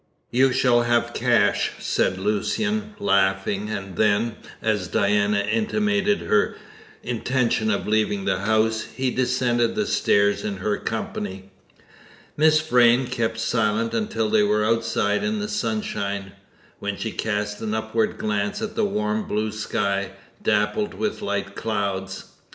[0.31, 6.55] "You shall have cash," said Lucian, laughing; and then, as Diana intimated her
[7.03, 11.51] intention of leaving the house, he descended the stairs in her company.
[12.35, 16.31] Miss Vrain kept silence until they were outside in the sunshine,
[16.79, 22.25] when she cast an upward glance at the warm blue sky, dappled with light clouds.